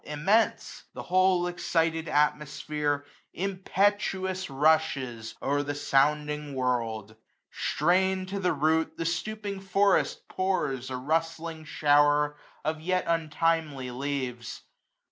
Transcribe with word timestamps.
Immense! 0.03 0.85
the 0.95 1.03
whole 1.03 1.45
excited 1.45 2.07
atmosphere 2.07 3.05
Impetuous 3.35 4.49
rushes 4.49 5.35
o*er 5.43 5.61
the 5.61 5.75
sounding 5.75 6.55
world; 6.55 7.15
Strain'd 7.51 8.27
to 8.29 8.39
the 8.39 8.51
root, 8.53 8.97
the 8.97 9.05
stopping 9.05 9.59
forest 9.59 10.27
pours 10.27 10.87
320 10.87 10.99
A 10.99 11.05
rustling 11.07 11.65
shower 11.65 12.35
of 12.65 12.81
yet 12.81 13.03
untimely 13.05 13.91
leaves. 13.91 14.63